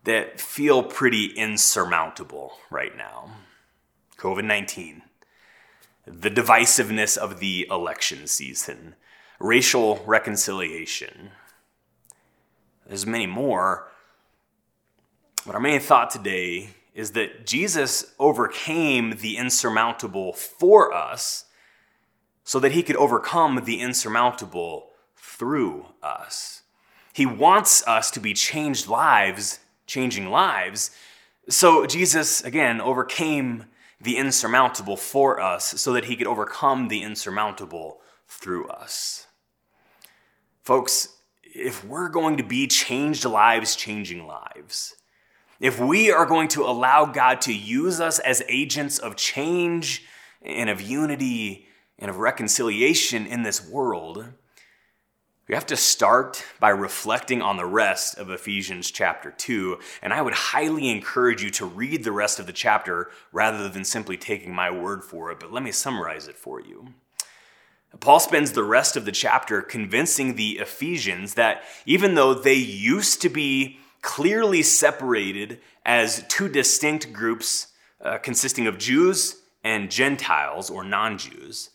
that 0.05 0.41
feel 0.41 0.85
pretty 0.85 1.27
insurmountable 1.27 2.53
right 2.71 2.97
now. 2.97 3.33
COVID 4.19 4.45
19, 4.45 5.03
the 6.07 6.31
divisiveness 6.31 7.17
of 7.17 7.41
the 7.41 7.67
election 7.71 8.29
season, 8.29 8.95
racial 9.41 10.03
reconciliation. 10.07 11.31
There's 12.87 13.05
many 13.05 13.27
more. 13.27 13.89
But 15.45 15.57
our 15.57 15.61
main 15.61 15.81
thought 15.81 16.11
today 16.11 16.71
is 16.95 17.13
that 17.13 17.47
Jesus 17.47 18.15
overcame 18.19 19.17
the 19.21 19.37
insurmountable 19.37 20.33
for 20.33 20.95
us 20.95 21.45
so 22.49 22.59
that 22.59 22.73
he 22.73 22.83
could 22.83 22.97
overcome 22.97 23.61
the 23.67 23.79
insurmountable 23.79 24.89
through 25.19 25.85
us. 26.03 26.63
He 27.13 27.27
wants 27.27 27.87
us 27.87 28.11
to 28.13 28.21
be 28.21 28.33
changed 28.33 28.89
lives, 28.89 29.59
changing 29.87 30.31
lives. 30.31 30.91
So 31.51 31.85
Jesus, 31.85 32.43
again, 32.43 32.81
overcame 32.81 33.67
the 34.01 34.17
insurmountable 34.17 34.97
for 34.97 35.39
us 35.39 35.79
so 35.79 35.93
that 35.93 36.07
he 36.07 36.17
could 36.17 36.27
overcome 36.27 36.89
the 36.89 37.03
insurmountable 37.03 38.01
through 38.27 38.67
us. 38.69 39.27
Folks, 40.63 41.17
if 41.43 41.85
we're 41.85 42.09
going 42.09 42.39
to 42.39 42.43
be 42.43 42.67
changed 42.67 43.27
lives, 43.27 43.77
changing 43.77 44.27
lives, 44.27 44.97
if 45.61 45.79
we 45.79 46.11
are 46.11 46.25
going 46.25 46.49
to 46.49 46.65
allow 46.65 47.05
God 47.05 47.43
to 47.43 47.53
use 47.53 48.01
us 48.01 48.19
as 48.19 48.43
agents 48.49 48.99
of 48.99 49.17
change 49.17 50.07
and 50.41 50.71
of 50.71 50.81
unity 50.81 51.67
and 51.99 52.11
of 52.11 52.19
reconciliation 52.19 53.27
in 53.27 53.43
this 53.43 53.67
world, 53.67 54.27
we 55.49 55.55
have 55.55 55.67
to 55.67 55.77
start 55.77 56.45
by 56.61 56.69
reflecting 56.69 57.41
on 57.41 57.57
the 57.57 57.65
rest 57.65 58.19
of 58.19 58.31
Ephesians 58.31 58.91
chapter 58.91 59.31
2. 59.31 59.79
And 60.03 60.13
I 60.13 60.21
would 60.21 60.35
highly 60.35 60.91
encourage 60.91 61.43
you 61.43 61.49
to 61.53 61.65
read 61.65 62.05
the 62.05 62.13
rest 62.13 62.39
of 62.39 62.47
the 62.47 62.53
chapter 62.53 63.11
rather 63.33 63.69
than 63.69 63.85
simply 63.85 64.19
taking 64.19 64.55
my 64.55 64.71
word 64.71 65.03
for 65.03 65.33
it. 65.33 65.41
But 65.41 65.51
let 65.51 65.63
me 65.63 65.73
summarize 65.73 66.29
it 66.29 66.37
for 66.37 66.61
you. 66.61 66.89
Paul 68.01 68.21
spends 68.21 68.53
the 68.53 68.63
rest 68.63 68.97
of 68.97 69.07
the 69.07 69.13
chapter 69.13 69.63
convincing 69.63 70.37
the 70.37 70.59
Ephesians 70.59 71.35
that 71.35 71.63
even 71.87 72.15
though 72.15 72.35
they 72.35 72.55
used 72.55 73.23
to 73.23 73.31
be 73.31 73.79
clearly 74.03 74.63
separated 74.63 75.61
as 75.87 76.25
two 76.29 76.49
distinct 76.51 77.13
groups 77.15 77.69
uh, 78.03 78.19
consisting 78.19 78.67
of 78.67 78.77
Jews 78.77 79.41
and 79.65 79.91
Gentiles 79.91 80.69
or 80.69 80.85
non 80.85 81.17
Jews, 81.17 81.71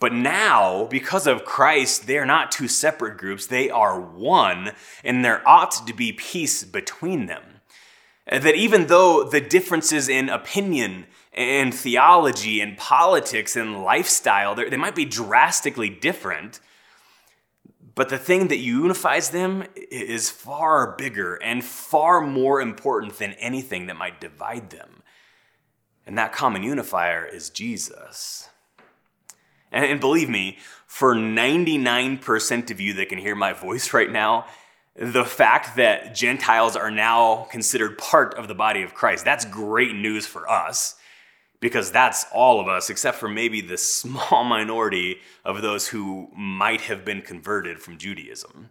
but 0.00 0.14
now, 0.14 0.86
because 0.86 1.26
of 1.26 1.44
Christ, 1.44 2.06
they 2.06 2.16
are 2.16 2.26
not 2.26 2.50
two 2.50 2.68
separate 2.68 3.18
groups, 3.18 3.46
they 3.46 3.68
are 3.68 4.00
one, 4.00 4.72
and 5.04 5.24
there 5.24 5.46
ought 5.46 5.86
to 5.86 5.94
be 5.94 6.12
peace 6.12 6.64
between 6.64 7.26
them. 7.26 7.60
That 8.26 8.54
even 8.54 8.86
though 8.86 9.24
the 9.24 9.40
differences 9.40 10.08
in 10.08 10.30
opinion 10.30 11.06
and 11.34 11.74
theology 11.74 12.60
and 12.60 12.78
politics 12.78 13.56
and 13.56 13.84
lifestyle, 13.84 14.54
they 14.54 14.76
might 14.76 14.94
be 14.94 15.04
drastically 15.04 15.90
different, 15.90 16.60
but 17.94 18.08
the 18.08 18.18
thing 18.18 18.48
that 18.48 18.58
unifies 18.58 19.30
them 19.30 19.64
is 19.74 20.30
far 20.30 20.96
bigger 20.96 21.34
and 21.36 21.62
far 21.64 22.20
more 22.20 22.60
important 22.60 23.18
than 23.18 23.32
anything 23.34 23.86
that 23.86 23.96
might 23.96 24.20
divide 24.20 24.70
them. 24.70 25.02
And 26.06 26.16
that 26.16 26.32
common 26.32 26.62
unifier 26.62 27.26
is 27.26 27.50
Jesus. 27.50 28.49
And, 29.72 30.00
believe 30.00 30.28
me, 30.28 30.58
for 30.86 31.14
99% 31.14 32.70
of 32.70 32.80
you 32.80 32.94
that 32.94 33.08
can 33.08 33.18
hear 33.18 33.36
my 33.36 33.52
voice 33.52 33.92
right 33.94 34.10
now, 34.10 34.46
the 34.96 35.24
fact 35.24 35.76
that 35.76 36.14
Gentiles 36.14 36.76
are 36.76 36.90
now 36.90 37.46
considered 37.50 37.96
part 37.96 38.34
of 38.34 38.48
the 38.48 38.54
body 38.54 38.82
of 38.82 38.94
Christ, 38.94 39.24
that's 39.24 39.44
great 39.44 39.94
news 39.94 40.26
for 40.26 40.50
us 40.50 40.96
because 41.60 41.92
that's 41.92 42.24
all 42.32 42.58
of 42.58 42.68
us, 42.68 42.90
except 42.90 43.18
for 43.18 43.28
maybe 43.28 43.60
the 43.60 43.76
small 43.78 44.44
minority 44.44 45.18
of 45.44 45.62
those 45.62 45.88
who 45.88 46.28
might 46.34 46.82
have 46.82 47.04
been 47.04 47.22
converted 47.22 47.80
from 47.80 47.98
Judaism. 47.98 48.70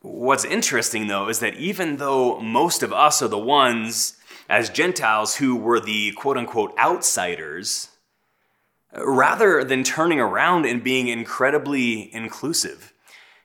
What's 0.00 0.44
interesting, 0.44 1.06
though, 1.06 1.28
is 1.28 1.38
that 1.40 1.56
even 1.56 1.96
though 1.96 2.38
most 2.38 2.82
of 2.82 2.92
us 2.92 3.22
are 3.22 3.28
the 3.28 3.38
ones, 3.38 4.18
as 4.50 4.68
Gentiles, 4.68 5.36
who 5.36 5.56
were 5.56 5.80
the 5.80 6.12
quote 6.12 6.36
unquote 6.36 6.78
outsiders, 6.78 7.88
rather 8.96 9.64
than 9.64 9.82
turning 9.84 10.20
around 10.20 10.66
and 10.66 10.84
being 10.84 11.08
incredibly 11.08 12.12
inclusive 12.14 12.92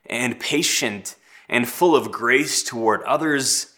and 0.06 0.38
patient 0.38 1.16
and 1.48 1.68
full 1.68 1.96
of 1.96 2.12
grace 2.12 2.62
toward 2.62 3.02
others, 3.02 3.74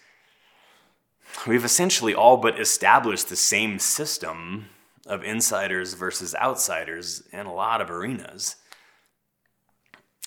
we've 1.46 1.64
essentially 1.64 2.14
all 2.14 2.36
but 2.36 2.60
established 2.60 3.28
the 3.28 3.36
same 3.36 3.78
system 3.78 4.66
of 5.06 5.24
insiders 5.24 5.94
versus 5.94 6.34
outsiders 6.34 7.22
in 7.32 7.46
a 7.46 7.52
lot 7.52 7.80
of 7.80 7.90
arenas. 7.90 8.56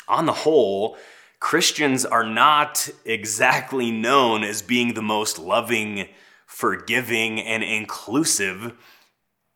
On 0.07 0.25
the 0.25 0.33
whole, 0.33 0.97
Christians 1.39 2.05
are 2.05 2.25
not 2.25 2.89
exactly 3.05 3.91
known 3.91 4.43
as 4.43 4.61
being 4.61 4.93
the 4.93 5.01
most 5.01 5.39
loving, 5.39 6.07
forgiving, 6.45 7.39
and 7.39 7.63
inclusive 7.63 8.73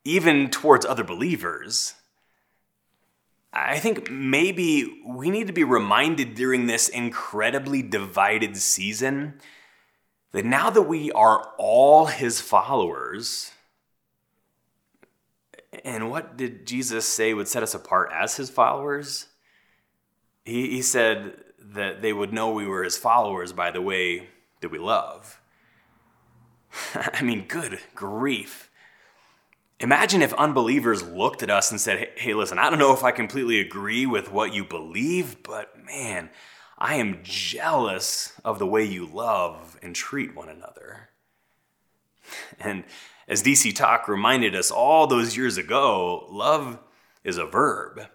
even 0.04 0.50
towards 0.50 0.86
other 0.86 1.04
believers. 1.04 1.94
I 3.52 3.78
think 3.78 4.10
maybe 4.10 5.02
we 5.06 5.30
need 5.30 5.48
to 5.48 5.52
be 5.52 5.64
reminded 5.64 6.34
during 6.34 6.66
this 6.66 6.88
incredibly 6.88 7.82
divided 7.82 8.56
season 8.56 9.40
that 10.32 10.44
now 10.44 10.70
that 10.70 10.82
we 10.82 11.10
are 11.12 11.52
all 11.58 12.06
his 12.06 12.40
followers, 12.40 13.50
and 15.84 16.10
what 16.10 16.36
did 16.36 16.66
Jesus 16.66 17.06
say 17.06 17.34
would 17.34 17.48
set 17.48 17.64
us 17.64 17.74
apart 17.74 18.10
as 18.14 18.36
his 18.36 18.48
followers? 18.48 19.26
He, 20.44 20.70
he 20.70 20.82
said 20.82 21.34
that 21.58 22.02
they 22.02 22.12
would 22.12 22.32
know 22.32 22.52
we 22.52 22.66
were 22.66 22.84
his 22.84 22.96
followers 22.96 23.52
by 23.52 23.70
the 23.72 23.82
way 23.82 24.28
that 24.60 24.70
we 24.70 24.78
love. 24.78 25.40
I 26.94 27.22
mean, 27.22 27.46
good 27.46 27.80
grief. 27.94 28.69
Imagine 29.80 30.20
if 30.20 30.34
unbelievers 30.34 31.02
looked 31.02 31.42
at 31.42 31.48
us 31.48 31.70
and 31.70 31.80
said, 31.80 32.10
Hey, 32.16 32.34
listen, 32.34 32.58
I 32.58 32.68
don't 32.68 32.78
know 32.78 32.92
if 32.92 33.02
I 33.02 33.12
completely 33.12 33.60
agree 33.60 34.04
with 34.04 34.30
what 34.30 34.52
you 34.52 34.62
believe, 34.62 35.42
but 35.42 35.82
man, 35.84 36.28
I 36.78 36.96
am 36.96 37.20
jealous 37.22 38.34
of 38.44 38.58
the 38.58 38.66
way 38.66 38.84
you 38.84 39.06
love 39.06 39.78
and 39.82 39.94
treat 39.94 40.36
one 40.36 40.48
another. 40.48 41.08
And 42.60 42.84
as 43.26 43.42
DC 43.42 43.74
Talk 43.74 44.06
reminded 44.06 44.54
us 44.54 44.70
all 44.70 45.06
those 45.06 45.36
years 45.36 45.56
ago, 45.56 46.26
love 46.30 46.78
is 47.24 47.38
a 47.38 47.46
verb. 47.46 48.06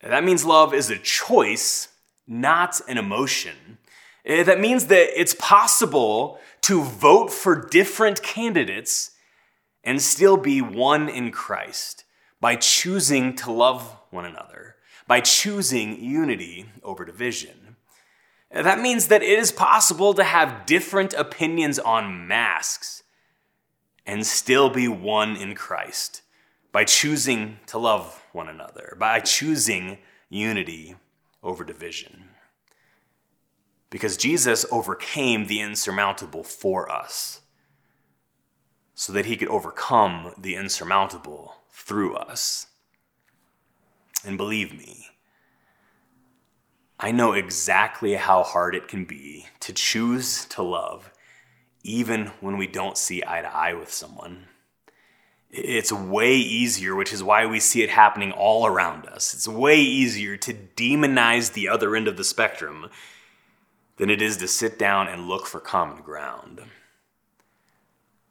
That 0.00 0.24
means 0.24 0.44
love 0.44 0.74
is 0.74 0.90
a 0.90 0.98
choice, 0.98 1.88
not 2.26 2.80
an 2.86 2.98
emotion. 2.98 3.78
Eh, 4.24 4.42
that 4.42 4.60
means 4.60 4.86
that 4.86 5.18
it's 5.20 5.34
possible 5.34 6.38
to 6.62 6.82
vote 6.82 7.32
for 7.32 7.68
different 7.68 8.22
candidates 8.22 9.12
and 9.86 10.02
still 10.02 10.36
be 10.36 10.60
one 10.60 11.08
in 11.08 11.30
Christ 11.30 12.04
by 12.40 12.56
choosing 12.56 13.36
to 13.36 13.52
love 13.52 13.96
one 14.10 14.26
another, 14.26 14.74
by 15.06 15.20
choosing 15.20 16.02
unity 16.02 16.66
over 16.82 17.04
division. 17.04 17.76
That 18.50 18.80
means 18.80 19.06
that 19.08 19.22
it 19.22 19.38
is 19.38 19.52
possible 19.52 20.12
to 20.14 20.24
have 20.24 20.66
different 20.66 21.14
opinions 21.14 21.78
on 21.78 22.26
masks 22.26 23.04
and 24.04 24.26
still 24.26 24.70
be 24.70 24.88
one 24.88 25.36
in 25.36 25.54
Christ 25.54 26.22
by 26.72 26.84
choosing 26.84 27.58
to 27.66 27.78
love 27.78 28.24
one 28.32 28.48
another, 28.48 28.96
by 28.98 29.20
choosing 29.20 29.98
unity 30.28 30.96
over 31.42 31.64
division. 31.64 32.30
Because 33.88 34.16
Jesus 34.16 34.66
overcame 34.72 35.46
the 35.46 35.60
insurmountable 35.60 36.42
for 36.42 36.90
us 36.90 37.40
so 38.98 39.12
that 39.12 39.26
he 39.26 39.36
could 39.36 39.48
overcome 39.48 40.32
the 40.38 40.54
insurmountable 40.56 41.56
through 41.70 42.16
us. 42.16 42.66
And 44.24 44.38
believe 44.38 44.72
me, 44.72 45.08
I 46.98 47.12
know 47.12 47.34
exactly 47.34 48.14
how 48.14 48.42
hard 48.42 48.74
it 48.74 48.88
can 48.88 49.04
be 49.04 49.46
to 49.60 49.74
choose 49.74 50.46
to 50.46 50.62
love 50.62 51.12
even 51.82 52.28
when 52.40 52.56
we 52.56 52.66
don't 52.66 52.96
see 52.96 53.22
eye 53.24 53.42
to 53.42 53.54
eye 53.54 53.74
with 53.74 53.92
someone. 53.92 54.46
It's 55.50 55.92
way 55.92 56.34
easier, 56.34 56.94
which 56.94 57.12
is 57.12 57.22
why 57.22 57.44
we 57.44 57.60
see 57.60 57.82
it 57.82 57.90
happening 57.90 58.32
all 58.32 58.66
around 58.66 59.06
us. 59.06 59.34
It's 59.34 59.46
way 59.46 59.78
easier 59.78 60.38
to 60.38 60.54
demonize 60.54 61.52
the 61.52 61.68
other 61.68 61.94
end 61.94 62.08
of 62.08 62.16
the 62.16 62.24
spectrum 62.24 62.88
than 63.98 64.08
it 64.08 64.22
is 64.22 64.38
to 64.38 64.48
sit 64.48 64.78
down 64.78 65.06
and 65.06 65.28
look 65.28 65.46
for 65.46 65.60
common 65.60 66.02
ground. 66.02 66.62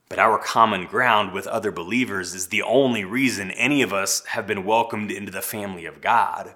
But 0.07 0.19
our 0.19 0.37
common 0.37 0.85
ground 0.85 1.31
with 1.33 1.47
other 1.47 1.71
believers 1.71 2.33
is 2.35 2.47
the 2.47 2.61
only 2.61 3.03
reason 3.03 3.51
any 3.51 3.81
of 3.81 3.91
us 3.91 4.23
have 4.27 4.45
been 4.45 4.63
welcomed 4.63 5.11
into 5.11 5.31
the 5.31 5.41
family 5.41 5.85
of 5.85 6.01
God. 6.01 6.55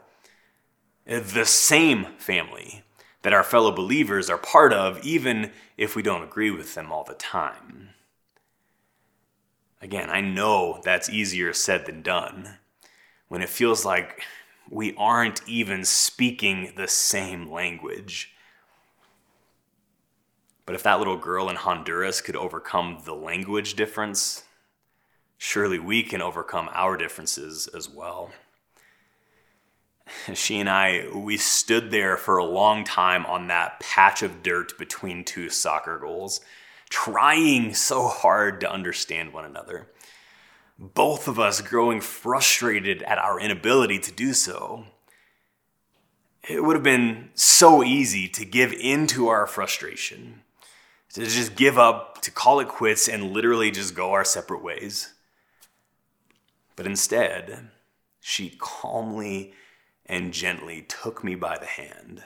The 1.05 1.45
same 1.45 2.05
family 2.17 2.83
that 3.23 3.33
our 3.33 3.43
fellow 3.43 3.71
believers 3.71 4.29
are 4.29 4.37
part 4.37 4.71
of, 4.71 5.03
even 5.03 5.51
if 5.77 5.95
we 5.95 6.03
don't 6.03 6.23
agree 6.23 6.51
with 6.51 6.75
them 6.75 6.91
all 6.91 7.03
the 7.03 7.15
time. 7.15 7.89
Again, 9.81 10.09
I 10.09 10.21
know 10.21 10.81
that's 10.83 11.09
easier 11.09 11.53
said 11.53 11.85
than 11.85 12.01
done 12.01 12.57
when 13.29 13.41
it 13.41 13.49
feels 13.49 13.85
like 13.85 14.23
we 14.69 14.93
aren't 14.95 15.47
even 15.47 15.85
speaking 15.85 16.73
the 16.75 16.87
same 16.87 17.49
language. 17.49 18.33
But 20.69 20.75
if 20.75 20.83
that 20.83 20.99
little 20.99 21.17
girl 21.17 21.49
in 21.49 21.55
Honduras 21.55 22.21
could 22.21 22.35
overcome 22.35 22.99
the 23.03 23.15
language 23.15 23.73
difference, 23.73 24.43
surely 25.35 25.79
we 25.79 26.03
can 26.03 26.21
overcome 26.21 26.69
our 26.73 26.95
differences 26.95 27.67
as 27.67 27.89
well. 27.89 28.29
She 30.35 30.59
and 30.59 30.69
I, 30.69 31.07
we 31.11 31.37
stood 31.37 31.89
there 31.89 32.17
for 32.17 32.37
a 32.37 32.45
long 32.45 32.83
time 32.83 33.25
on 33.25 33.47
that 33.47 33.79
patch 33.79 34.21
of 34.21 34.43
dirt 34.43 34.77
between 34.77 35.23
two 35.23 35.49
soccer 35.49 35.97
goals 35.97 36.39
trying 36.87 37.73
so 37.73 38.07
hard 38.07 38.61
to 38.61 38.71
understand 38.71 39.33
one 39.33 39.45
another. 39.45 39.89
Both 40.77 41.27
of 41.27 41.39
us 41.39 41.61
growing 41.61 41.99
frustrated 41.99 43.01
at 43.01 43.17
our 43.17 43.39
inability 43.39 43.97
to 43.97 44.11
do 44.11 44.33
so. 44.33 44.85
It 46.47 46.63
would 46.63 46.75
have 46.75 46.83
been 46.83 47.31
so 47.33 47.83
easy 47.83 48.27
to 48.27 48.45
give 48.45 48.71
in 48.71 49.07
to 49.07 49.29
our 49.29 49.47
frustration, 49.47 50.43
to 51.13 51.25
just 51.25 51.55
give 51.55 51.77
up, 51.77 52.21
to 52.21 52.31
call 52.31 52.59
it 52.59 52.67
quits, 52.67 53.07
and 53.07 53.31
literally 53.31 53.71
just 53.71 53.95
go 53.95 54.11
our 54.11 54.25
separate 54.25 54.63
ways. 54.63 55.13
But 56.75 56.85
instead, 56.85 57.69
she 58.21 58.55
calmly 58.57 59.53
and 60.05 60.33
gently 60.33 60.83
took 60.83 61.23
me 61.23 61.35
by 61.35 61.57
the 61.57 61.65
hand 61.65 62.23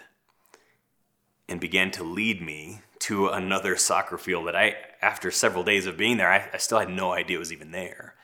and 1.50 1.60
began 1.60 1.92
to 1.92 2.04
lead 2.04 2.42
me 2.42 2.82
to 3.00 3.28
another 3.28 3.76
soccer 3.76 4.18
field 4.18 4.48
that 4.48 4.56
I, 4.56 4.76
after 5.02 5.30
several 5.30 5.64
days 5.64 5.86
of 5.86 5.98
being 5.98 6.18
there, 6.18 6.32
I, 6.32 6.50
I 6.54 6.58
still 6.58 6.80
had 6.80 6.90
no 6.90 7.12
idea 7.12 7.40
was 7.40 7.52
even 7.52 7.72
there. 7.72 8.16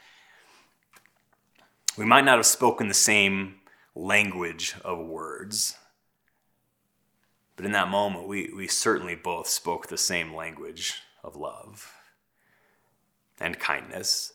We 1.97 2.05
might 2.05 2.23
not 2.23 2.37
have 2.37 2.45
spoken 2.45 2.87
the 2.87 2.93
same 2.93 3.55
language 3.93 4.75
of 4.85 4.99
words, 4.99 5.75
but 7.59 7.65
in 7.65 7.73
that 7.73 7.89
moment, 7.89 8.25
we, 8.25 8.49
we 8.55 8.69
certainly 8.69 9.15
both 9.15 9.49
spoke 9.49 9.87
the 9.87 9.97
same 9.97 10.33
language 10.33 11.01
of 11.25 11.35
love 11.35 11.91
and 13.37 13.59
kindness 13.59 14.31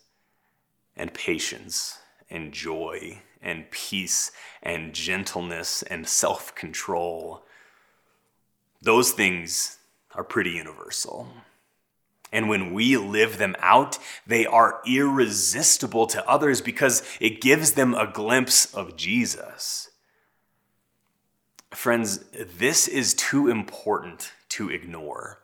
and 0.94 1.14
patience 1.14 2.00
and 2.28 2.52
joy 2.52 3.22
and 3.40 3.70
peace 3.70 4.30
and 4.62 4.92
gentleness 4.92 5.82
and 5.84 6.06
self 6.06 6.54
control. 6.54 7.46
Those 8.82 9.12
things 9.12 9.78
are 10.14 10.22
pretty 10.22 10.50
universal. 10.50 11.26
And 12.30 12.50
when 12.50 12.74
we 12.74 12.98
live 12.98 13.38
them 13.38 13.56
out, 13.58 13.98
they 14.26 14.44
are 14.44 14.82
irresistible 14.86 16.08
to 16.08 16.28
others 16.28 16.60
because 16.60 17.02
it 17.20 17.40
gives 17.40 17.72
them 17.72 17.94
a 17.94 18.06
glimpse 18.06 18.66
of 18.74 18.98
Jesus. 18.98 19.88
Friends, 21.74 22.18
this 22.58 22.88
is 22.88 23.14
too 23.14 23.48
important 23.48 24.32
to 24.50 24.70
ignore 24.70 25.40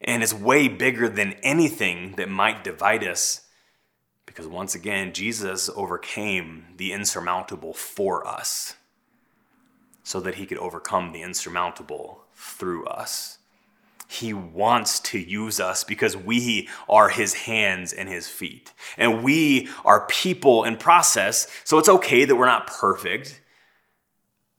and 0.00 0.22
it's 0.22 0.34
way 0.34 0.68
bigger 0.68 1.08
than 1.08 1.34
anything 1.42 2.12
that 2.16 2.28
might 2.28 2.64
divide 2.64 3.04
us 3.04 3.42
because 4.26 4.46
once 4.46 4.74
again, 4.74 5.12
Jesus 5.12 5.70
overcame 5.74 6.66
the 6.76 6.92
insurmountable 6.92 7.72
for 7.72 8.26
us 8.26 8.74
so 10.02 10.20
that 10.20 10.36
he 10.36 10.46
could 10.46 10.58
overcome 10.58 11.12
the 11.12 11.22
insurmountable 11.22 12.24
through 12.34 12.86
us. 12.86 13.38
He 14.06 14.32
wants 14.32 15.00
to 15.00 15.18
use 15.18 15.60
us 15.60 15.82
because 15.82 16.16
we 16.16 16.68
are 16.88 17.08
his 17.08 17.34
hands 17.34 17.92
and 17.92 18.08
his 18.08 18.28
feet. 18.28 18.72
And 18.96 19.22
we 19.22 19.68
are 19.84 20.06
people 20.06 20.64
in 20.64 20.76
process, 20.76 21.48
so 21.64 21.78
it's 21.78 21.88
okay 21.88 22.24
that 22.24 22.36
we're 22.36 22.46
not 22.46 22.66
perfect. 22.66 23.40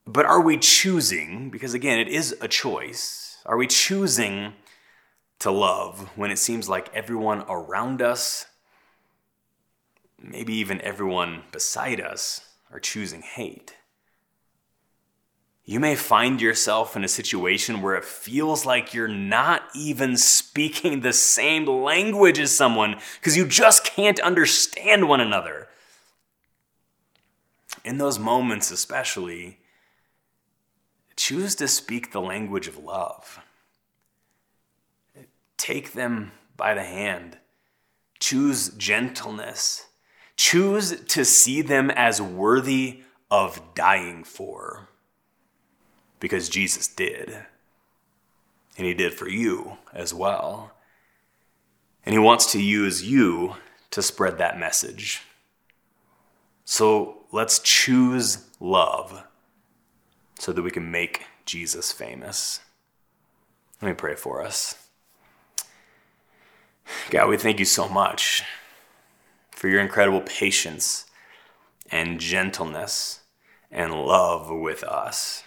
But 0.06 0.26
are 0.26 0.40
we 0.40 0.58
choosing, 0.58 1.50
because 1.50 1.74
again, 1.74 1.98
it 1.98 2.08
is 2.08 2.36
a 2.40 2.48
choice, 2.48 3.38
are 3.46 3.56
we 3.56 3.66
choosing 3.66 4.54
to 5.38 5.50
love 5.50 6.10
when 6.16 6.30
it 6.30 6.38
seems 6.38 6.68
like 6.68 6.94
everyone 6.94 7.44
around 7.48 8.02
us, 8.02 8.46
maybe 10.20 10.54
even 10.54 10.80
everyone 10.82 11.44
beside 11.52 12.00
us, 12.00 12.40
are 12.72 12.80
choosing 12.80 13.22
hate? 13.22 13.76
you 15.70 15.78
may 15.78 15.94
find 15.94 16.42
yourself 16.42 16.96
in 16.96 17.04
a 17.04 17.08
situation 17.08 17.80
where 17.80 17.94
it 17.94 18.04
feels 18.04 18.66
like 18.66 18.92
you're 18.92 19.06
not 19.06 19.62
even 19.72 20.16
speaking 20.16 20.98
the 20.98 21.12
same 21.12 21.64
language 21.64 22.40
as 22.40 22.50
someone 22.50 22.96
because 23.20 23.36
you 23.36 23.46
just 23.46 23.84
can't 23.84 24.18
understand 24.18 25.08
one 25.08 25.20
another. 25.20 25.68
In 27.84 27.98
those 27.98 28.18
moments, 28.18 28.72
especially, 28.72 29.59
choose 31.20 31.54
to 31.54 31.68
speak 31.68 32.12
the 32.12 32.20
language 32.20 32.66
of 32.66 32.78
love. 32.78 33.40
Take 35.58 35.92
them 35.92 36.32
by 36.56 36.72
the 36.72 36.82
hand. 36.82 37.36
Choose 38.18 38.70
gentleness. 38.70 39.86
Choose 40.36 40.98
to 41.08 41.26
see 41.26 41.60
them 41.60 41.90
as 41.90 42.22
worthy 42.22 43.02
of 43.30 43.60
dying 43.74 44.24
for 44.24 44.88
because 46.20 46.48
Jesus 46.48 46.88
did. 46.88 47.44
And 48.78 48.86
he 48.86 48.94
did 48.94 49.12
for 49.12 49.28
you 49.28 49.76
as 49.92 50.14
well. 50.14 50.72
And 52.06 52.14
he 52.14 52.18
wants 52.18 52.50
to 52.52 52.62
use 52.62 53.06
you 53.06 53.56
to 53.90 54.00
spread 54.00 54.38
that 54.38 54.58
message. 54.58 55.20
So 56.64 57.24
let's 57.30 57.58
choose 57.58 58.46
love 58.58 59.22
so 60.40 60.52
that 60.52 60.62
we 60.62 60.70
can 60.70 60.90
make 60.90 61.26
Jesus 61.44 61.92
famous. 61.92 62.60
Let 63.82 63.88
me 63.88 63.94
pray 63.94 64.14
for 64.14 64.42
us. 64.42 64.88
God, 67.10 67.28
we 67.28 67.36
thank 67.36 67.58
you 67.58 67.66
so 67.66 67.88
much 67.88 68.42
for 69.50 69.68
your 69.68 69.82
incredible 69.82 70.22
patience 70.22 71.04
and 71.92 72.18
gentleness 72.18 73.20
and 73.70 73.92
love 73.92 74.50
with 74.50 74.82
us. 74.82 75.44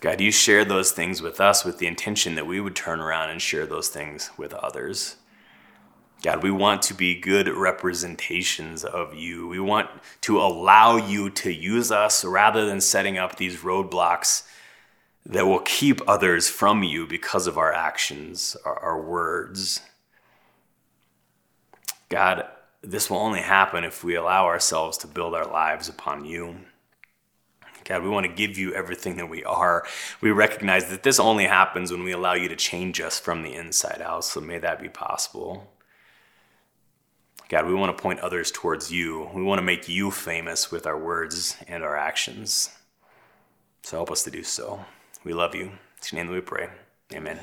God, 0.00 0.20
you 0.20 0.30
shared 0.30 0.68
those 0.68 0.92
things 0.92 1.20
with 1.20 1.40
us 1.40 1.64
with 1.64 1.78
the 1.78 1.88
intention 1.88 2.36
that 2.36 2.46
we 2.46 2.60
would 2.60 2.76
turn 2.76 3.00
around 3.00 3.30
and 3.30 3.42
share 3.42 3.66
those 3.66 3.88
things 3.88 4.30
with 4.38 4.54
others. 4.54 5.16
God, 6.22 6.42
we 6.42 6.50
want 6.50 6.82
to 6.82 6.94
be 6.94 7.14
good 7.14 7.48
representations 7.48 8.84
of 8.84 9.14
you. 9.14 9.46
We 9.46 9.60
want 9.60 9.88
to 10.22 10.40
allow 10.40 10.96
you 10.96 11.30
to 11.30 11.52
use 11.52 11.92
us 11.92 12.24
rather 12.24 12.66
than 12.66 12.80
setting 12.80 13.18
up 13.18 13.36
these 13.36 13.58
roadblocks 13.58 14.42
that 15.26 15.46
will 15.46 15.60
keep 15.60 16.00
others 16.08 16.48
from 16.48 16.82
you 16.82 17.06
because 17.06 17.46
of 17.46 17.56
our 17.56 17.72
actions, 17.72 18.56
our, 18.64 18.78
our 18.80 19.00
words. 19.00 19.80
God, 22.08 22.46
this 22.82 23.10
will 23.10 23.18
only 23.18 23.40
happen 23.40 23.84
if 23.84 24.02
we 24.02 24.16
allow 24.16 24.46
ourselves 24.46 24.98
to 24.98 25.06
build 25.06 25.34
our 25.34 25.46
lives 25.46 25.88
upon 25.88 26.24
you. 26.24 26.56
God, 27.84 28.02
we 28.02 28.08
want 28.08 28.26
to 28.26 28.32
give 28.32 28.58
you 28.58 28.74
everything 28.74 29.16
that 29.16 29.30
we 29.30 29.44
are. 29.44 29.86
We 30.20 30.30
recognize 30.30 30.90
that 30.90 31.04
this 31.04 31.20
only 31.20 31.44
happens 31.44 31.92
when 31.92 32.02
we 32.02 32.12
allow 32.12 32.34
you 32.34 32.48
to 32.48 32.56
change 32.56 33.00
us 33.00 33.20
from 33.20 33.42
the 33.42 33.54
inside 33.54 34.02
out. 34.02 34.24
So 34.24 34.40
may 34.40 34.58
that 34.58 34.80
be 34.80 34.88
possible. 34.88 35.77
God, 37.48 37.66
we 37.66 37.74
want 37.74 37.96
to 37.96 38.02
point 38.02 38.20
others 38.20 38.50
towards 38.50 38.92
you. 38.92 39.30
We 39.32 39.42
want 39.42 39.58
to 39.58 39.64
make 39.64 39.88
you 39.88 40.10
famous 40.10 40.70
with 40.70 40.86
our 40.86 40.98
words 40.98 41.56
and 41.66 41.82
our 41.82 41.96
actions. 41.96 42.70
So 43.82 43.96
help 43.96 44.10
us 44.10 44.22
to 44.24 44.30
do 44.30 44.42
so. 44.42 44.84
We 45.24 45.32
love 45.32 45.54
you. 45.54 45.62
In 45.62 45.72
your 46.12 46.24
name 46.24 46.26
that 46.26 46.34
we 46.34 46.40
pray. 46.42 46.68
Amen. 47.12 47.38